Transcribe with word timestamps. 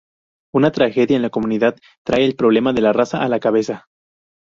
Una 0.51 0.71
tragedia 0.71 1.15
en 1.15 1.21
la 1.21 1.29
comunidad 1.29 1.77
trae 2.03 2.25
el 2.25 2.35
problema 2.35 2.73
de 2.73 2.81
la 2.81 2.91
raza 2.91 3.21
a 3.21 3.29
la 3.29 3.39
cabeza. 3.39 3.85